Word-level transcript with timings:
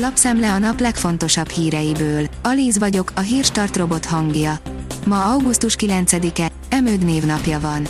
Lapszemle 0.00 0.52
a 0.52 0.58
nap 0.58 0.80
legfontosabb 0.80 1.48
híreiből. 1.48 2.26
Alíz 2.42 2.78
vagyok, 2.78 3.12
a 3.14 3.20
hírstart 3.20 3.76
robot 3.76 4.04
hangja. 4.04 4.58
Ma 5.06 5.24
augusztus 5.24 5.76
9-e, 5.78 6.50
Emőd 6.68 7.04
névnapja 7.04 7.60
van. 7.60 7.86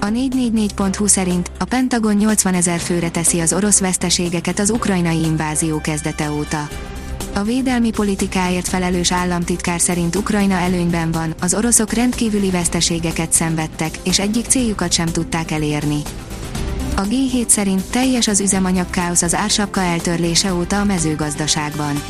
A 0.00 0.06
444.hu 0.06 1.06
szerint 1.06 1.50
a 1.58 1.64
Pentagon 1.64 2.14
80 2.14 2.54
ezer 2.54 2.78
főre 2.78 3.10
teszi 3.10 3.40
az 3.40 3.52
orosz 3.52 3.80
veszteségeket 3.80 4.58
az 4.58 4.70
ukrajnai 4.70 5.22
invázió 5.24 5.80
kezdete 5.80 6.30
óta. 6.30 6.68
A 7.34 7.42
védelmi 7.42 7.90
politikáért 7.90 8.68
felelős 8.68 9.12
államtitkár 9.12 9.80
szerint 9.80 10.16
Ukrajna 10.16 10.54
előnyben 10.54 11.10
van, 11.10 11.34
az 11.40 11.54
oroszok 11.54 11.92
rendkívüli 11.92 12.50
veszteségeket 12.50 13.32
szenvedtek, 13.32 13.98
és 14.02 14.18
egyik 14.18 14.46
céljukat 14.46 14.92
sem 14.92 15.06
tudták 15.06 15.50
elérni. 15.50 16.02
A 16.98 17.02
G7 17.02 17.48
szerint 17.48 17.90
teljes 17.90 18.28
az 18.28 18.40
üzemanyagkáosz 18.40 19.22
az 19.22 19.34
ársapka 19.34 19.80
eltörlése 19.80 20.54
óta 20.54 20.80
a 20.80 20.84
mezőgazdaságban. 20.84 22.02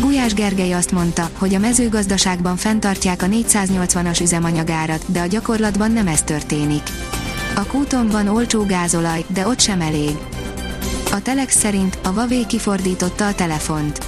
Gulyás 0.00 0.34
Gergely 0.34 0.72
azt 0.72 0.92
mondta, 0.92 1.30
hogy 1.38 1.54
a 1.54 1.58
mezőgazdaságban 1.58 2.56
fenntartják 2.56 3.22
a 3.22 3.26
480-as 3.26 4.20
üzemanyagárat, 4.20 5.04
de 5.06 5.20
a 5.20 5.26
gyakorlatban 5.26 5.92
nem 5.92 6.06
ez 6.06 6.22
történik. 6.22 6.82
A 7.54 7.66
kúton 7.66 8.08
van 8.08 8.28
olcsó 8.28 8.64
gázolaj, 8.64 9.24
de 9.28 9.46
ott 9.46 9.60
sem 9.60 9.80
elég. 9.80 10.16
A 11.12 11.22
Telex 11.22 11.58
szerint 11.58 11.98
a 12.04 12.08
Huawei 12.08 12.46
kifordította 12.46 13.26
a 13.26 13.34
telefont. 13.34 13.98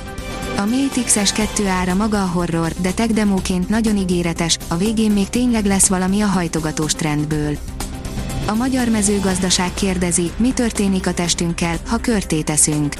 A 0.56 0.64
Mate 0.64 1.02
X-es 1.04 1.32
2 1.32 1.66
ára 1.66 1.94
maga 1.94 2.22
a 2.22 2.26
horror, 2.26 2.72
de 2.80 2.92
tech 2.92 3.12
demóként 3.12 3.68
nagyon 3.68 3.96
ígéretes, 3.96 4.58
a 4.68 4.76
végén 4.76 5.10
még 5.10 5.28
tényleg 5.28 5.64
lesz 5.64 5.88
valami 5.88 6.20
a 6.20 6.26
hajtogatós 6.26 6.92
trendből. 6.92 7.58
A 8.48 8.54
magyar 8.54 8.88
mezőgazdaság 8.88 9.74
kérdezi, 9.74 10.30
mi 10.36 10.52
történik 10.52 11.06
a 11.06 11.14
testünkkel, 11.14 11.76
ha 11.86 11.96
körtét 11.96 12.44
teszünk. 12.44 12.94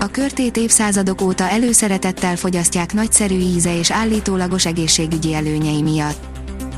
A 0.00 0.06
körtét 0.06 0.56
évszázadok 0.56 1.20
óta 1.20 1.48
előszeretettel 1.48 2.36
fogyasztják 2.36 2.92
nagyszerű 2.92 3.38
íze 3.38 3.78
és 3.78 3.90
állítólagos 3.90 4.66
egészségügyi 4.66 5.34
előnyei 5.34 5.82
miatt. 5.82 6.24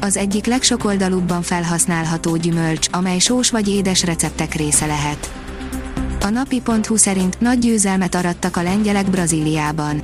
Az 0.00 0.16
egyik 0.16 0.46
legsokoldalúbban 0.46 1.42
felhasználható 1.42 2.36
gyümölcs, 2.36 2.86
amely 2.90 3.18
sós 3.18 3.50
vagy 3.50 3.68
édes 3.68 4.04
receptek 4.04 4.54
része 4.54 4.86
lehet. 4.86 5.32
A 6.20 6.28
napi.hu 6.28 6.96
szerint 6.96 7.40
nagy 7.40 7.58
győzelmet 7.58 8.14
arattak 8.14 8.56
a 8.56 8.62
lengyelek 8.62 9.10
Brazíliában. 9.10 10.02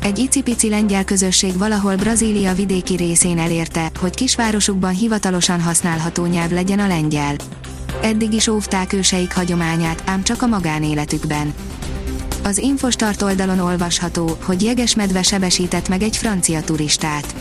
Egy 0.00 0.18
icipici 0.18 0.68
lengyel 0.68 1.04
közösség 1.04 1.58
valahol 1.58 1.96
Brazília 1.96 2.54
vidéki 2.54 2.94
részén 2.94 3.38
elérte, 3.38 3.90
hogy 4.00 4.14
kisvárosukban 4.14 4.94
hivatalosan 4.94 5.60
használható 5.60 6.26
nyelv 6.26 6.50
legyen 6.50 6.78
a 6.78 6.86
lengyel. 6.86 7.36
Eddig 8.02 8.32
is 8.32 8.46
óvták 8.46 8.92
őseik 8.92 9.34
hagyományát, 9.34 10.02
ám 10.06 10.22
csak 10.22 10.42
a 10.42 10.46
magánéletükben. 10.46 11.54
Az 12.42 12.58
Infostart 12.58 13.22
oldalon 13.22 13.58
olvasható, 13.58 14.36
hogy 14.42 14.62
jegesmedve 14.62 15.22
sebesített 15.22 15.88
meg 15.88 16.02
egy 16.02 16.16
francia 16.16 16.60
turistát. 16.60 17.34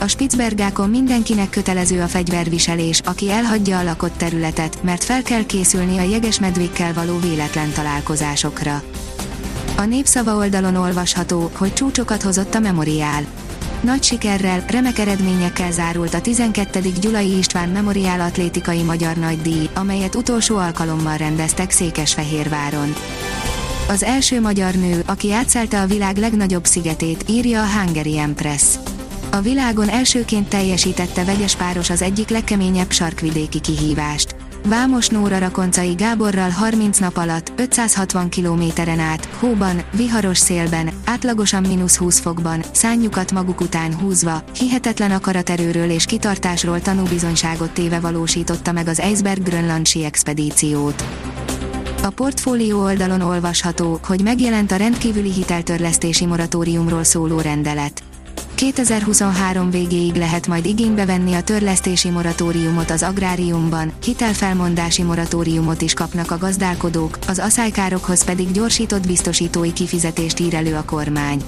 A 0.00 0.06
Spitzbergákon 0.06 0.90
mindenkinek 0.90 1.50
kötelező 1.50 2.00
a 2.00 2.06
fegyverviselés, 2.06 3.00
aki 3.04 3.30
elhagyja 3.30 3.78
a 3.78 3.82
lakott 3.82 4.16
területet, 4.16 4.82
mert 4.82 5.04
fel 5.04 5.22
kell 5.22 5.46
készülni 5.46 5.98
a 5.98 6.02
jegesmedvékkel 6.02 6.92
való 6.92 7.18
véletlen 7.18 7.72
találkozásokra. 7.72 8.82
A 9.80 9.84
népszava 9.84 10.36
oldalon 10.36 10.76
olvasható, 10.76 11.50
hogy 11.54 11.72
csúcsokat 11.72 12.22
hozott 12.22 12.54
a 12.54 12.58
memoriál. 12.58 13.24
Nagy 13.80 14.02
sikerrel, 14.02 14.64
remek 14.66 14.98
eredményekkel 14.98 15.72
zárult 15.72 16.14
a 16.14 16.20
12. 16.20 16.80
Gyulai 17.00 17.38
István 17.38 17.68
Memoriál 17.68 18.20
Atlétikai 18.20 18.82
Magyar 18.82 19.16
Nagydíj, 19.16 19.68
amelyet 19.74 20.14
utolsó 20.14 20.56
alkalommal 20.56 21.16
rendeztek 21.16 21.70
Székesfehérváron. 21.70 22.94
Az 23.88 24.02
első 24.02 24.40
magyar 24.40 24.74
nő, 24.74 25.02
aki 25.06 25.32
átszelte 25.32 25.80
a 25.80 25.86
világ 25.86 26.16
legnagyobb 26.16 26.64
szigetét, 26.64 27.24
írja 27.28 27.62
a 27.62 27.80
Hungary 27.80 28.18
Empress. 28.18 28.64
A 29.30 29.40
világon 29.40 29.88
elsőként 29.88 30.48
teljesítette 30.48 31.24
vegyes 31.24 31.56
páros 31.56 31.90
az 31.90 32.02
egyik 32.02 32.28
legkeményebb 32.28 32.90
sarkvidéki 32.90 33.60
kihívást. 33.60 34.39
Vámos 34.66 35.08
Nóra 35.08 35.38
Rakoncai 35.38 35.94
Gáborral 35.94 36.50
30 36.50 36.98
nap 36.98 37.16
alatt, 37.16 37.52
560 37.56 38.28
kilométeren 38.28 38.98
át, 38.98 39.24
hóban, 39.24 39.82
viharos 39.92 40.38
szélben, 40.38 40.90
átlagosan 41.04 41.62
mínusz 41.62 41.96
20 41.96 42.20
fokban, 42.20 42.64
szányukat 42.72 43.32
maguk 43.32 43.60
után 43.60 43.94
húzva, 43.94 44.42
hihetetlen 44.58 45.10
akaraterőről 45.10 45.90
és 45.90 46.04
kitartásról 46.04 46.80
tanúbizonyságot 46.80 47.70
téve 47.70 48.00
valósította 48.00 48.72
meg 48.72 48.88
az 48.88 49.00
Eisberg 49.00 49.42
Grönlandsi 49.42 50.04
expedíciót. 50.04 51.04
A 52.02 52.10
portfólió 52.10 52.82
oldalon 52.82 53.20
olvasható, 53.20 54.00
hogy 54.06 54.22
megjelent 54.22 54.72
a 54.72 54.76
rendkívüli 54.76 55.32
hiteltörlesztési 55.32 56.26
moratóriumról 56.26 57.04
szóló 57.04 57.40
rendelet. 57.40 58.02
2023 58.60 59.70
végéig 59.70 60.14
lehet 60.14 60.46
majd 60.46 60.66
igénybe 60.66 61.04
venni 61.04 61.34
a 61.34 61.42
törlesztési 61.42 62.10
moratóriumot 62.10 62.90
az 62.90 63.02
agráriumban, 63.02 63.92
hitelfelmondási 64.04 65.02
moratóriumot 65.02 65.82
is 65.82 65.94
kapnak 65.94 66.30
a 66.30 66.38
gazdálkodók, 66.38 67.18
az 67.28 67.38
aszálykárokhoz 67.38 68.24
pedig 68.24 68.50
gyorsított 68.50 69.06
biztosítói 69.06 69.72
kifizetést 69.72 70.40
ír 70.40 70.54
elő 70.54 70.74
a 70.74 70.84
kormány. 70.84 71.42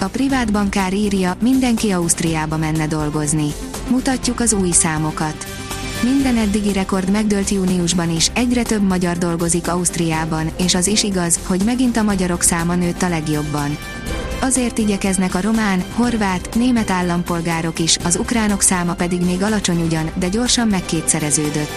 A 0.00 0.04
privát 0.04 0.52
bankár 0.52 0.92
írja, 0.92 1.36
mindenki 1.40 1.90
Ausztriába 1.90 2.56
menne 2.56 2.86
dolgozni. 2.86 3.52
Mutatjuk 3.90 4.40
az 4.40 4.52
új 4.52 4.70
számokat. 4.70 5.46
Minden 6.02 6.36
eddigi 6.36 6.72
rekord 6.72 7.10
megdőlt 7.10 7.50
júniusban 7.50 8.10
is, 8.10 8.30
egyre 8.34 8.62
több 8.62 8.82
magyar 8.82 9.18
dolgozik 9.18 9.68
Ausztriában, 9.68 10.50
és 10.58 10.74
az 10.74 10.86
is 10.86 11.02
igaz, 11.02 11.38
hogy 11.46 11.62
megint 11.64 11.96
a 11.96 12.02
magyarok 12.02 12.42
száma 12.42 12.74
nőtt 12.74 13.02
a 13.02 13.08
legjobban. 13.08 13.76
Azért 14.46 14.78
igyekeznek 14.78 15.34
a 15.34 15.40
román, 15.40 15.84
horvát, 15.94 16.54
német 16.54 16.90
állampolgárok 16.90 17.78
is, 17.78 17.96
az 18.04 18.16
ukránok 18.16 18.62
száma 18.62 18.94
pedig 18.94 19.20
még 19.20 19.42
alacsony 19.42 19.82
ugyan, 19.82 20.10
de 20.14 20.28
gyorsan 20.28 20.68
megkétszereződött. 20.68 21.70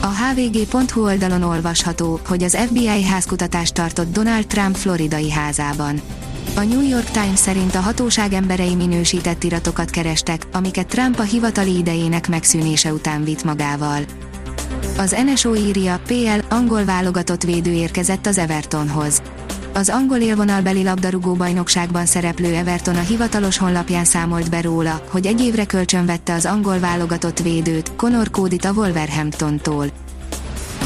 A 0.00 0.06
hvg.hu 0.06 1.02
oldalon 1.02 1.42
olvasható, 1.42 2.20
hogy 2.26 2.42
az 2.42 2.56
FBI 2.66 3.04
házkutatást 3.04 3.74
tartott 3.74 4.12
Donald 4.12 4.46
Trump 4.46 4.76
floridai 4.76 5.30
házában. 5.30 6.00
A 6.56 6.60
New 6.60 6.88
York 6.88 7.10
Times 7.10 7.38
szerint 7.38 7.74
a 7.74 7.80
hatóság 7.80 8.32
emberei 8.32 8.74
minősített 8.74 9.42
iratokat 9.42 9.90
kerestek, 9.90 10.46
amiket 10.52 10.86
Trump 10.86 11.18
a 11.18 11.22
hivatali 11.22 11.76
idejének 11.76 12.28
megszűnése 12.28 12.92
után 12.92 13.24
vitt 13.24 13.44
magával. 13.44 14.00
Az 14.98 15.16
NSO 15.26 15.54
írja, 15.54 16.00
PL, 16.06 16.54
angol 16.54 16.84
válogatott 16.84 17.42
védő 17.42 17.72
érkezett 17.72 18.26
az 18.26 18.38
Evertonhoz 18.38 19.22
az 19.76 19.88
angol 19.88 20.18
élvonalbeli 20.18 20.82
labdarúgó 20.82 21.34
bajnokságban 21.34 22.06
szereplő 22.06 22.54
Everton 22.54 22.96
a 22.96 23.00
hivatalos 23.00 23.58
honlapján 23.58 24.04
számolt 24.04 24.50
be 24.50 24.60
róla, 24.60 25.02
hogy 25.10 25.26
egy 25.26 25.40
évre 25.40 25.66
kölcsönvette 25.66 26.34
az 26.34 26.44
angol 26.44 26.78
válogatott 26.78 27.38
védőt, 27.38 27.96
Conor 27.96 28.30
Cody 28.30 28.58
a 28.62 28.72
Wolverhamptontól. 28.72 29.86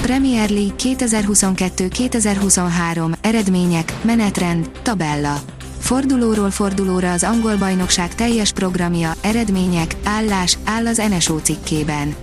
Premier 0.00 0.50
League 0.50 0.74
2022-2023, 0.78 3.12
eredmények, 3.20 3.94
menetrend, 4.02 4.70
tabella. 4.82 5.40
Fordulóról 5.78 6.50
fordulóra 6.50 7.12
az 7.12 7.24
angol 7.24 7.56
bajnokság 7.56 8.14
teljes 8.14 8.52
programja, 8.52 9.12
eredmények, 9.20 9.96
állás, 10.04 10.58
áll 10.64 10.86
az 10.86 11.02
NSO 11.10 11.38
cikkében. 11.38 12.14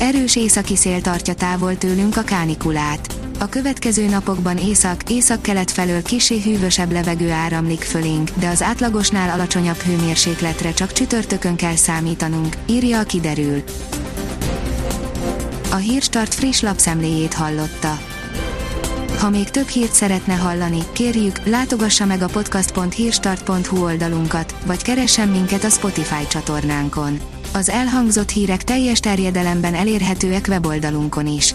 Erős 0.00 0.36
északi 0.36 0.76
szél 0.76 1.00
tartja 1.00 1.34
távol 1.34 1.78
tőlünk 1.78 2.16
a 2.16 2.22
kánikulát 2.22 3.21
a 3.42 3.48
következő 3.48 4.08
napokban 4.08 4.58
észak-észak-kelet 4.58 5.70
felől 5.70 6.02
kisé 6.02 6.40
hűvösebb 6.40 6.92
levegő 6.92 7.30
áramlik 7.30 7.82
fölénk, 7.82 8.30
de 8.30 8.48
az 8.48 8.62
átlagosnál 8.62 9.30
alacsonyabb 9.30 9.76
hőmérsékletre 9.76 10.72
csak 10.72 10.92
csütörtökön 10.92 11.56
kell 11.56 11.76
számítanunk, 11.76 12.56
írja 12.66 12.98
a 12.98 13.02
kiderül. 13.02 13.62
A 15.70 15.76
Hírstart 15.76 16.34
friss 16.34 16.60
lapszemléjét 16.60 17.34
hallotta. 17.34 17.98
Ha 19.18 19.30
még 19.30 19.50
több 19.50 19.68
hírt 19.68 19.92
szeretne 19.92 20.34
hallani, 20.34 20.82
kérjük, 20.92 21.44
látogassa 21.44 22.04
meg 22.04 22.22
a 22.22 22.28
podcast.hírstart.hu 22.28 23.82
oldalunkat, 23.82 24.54
vagy 24.66 24.82
keressen 24.82 25.28
minket 25.28 25.64
a 25.64 25.68
Spotify 25.68 26.26
csatornánkon. 26.28 27.20
Az 27.52 27.68
elhangzott 27.68 28.30
hírek 28.30 28.64
teljes 28.64 29.00
terjedelemben 29.00 29.74
elérhetőek 29.74 30.46
weboldalunkon 30.48 31.26
is. 31.26 31.54